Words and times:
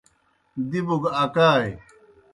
دِبوْ 0.69 0.95
گہ 1.01 1.09
اکائے۔ 1.23 1.69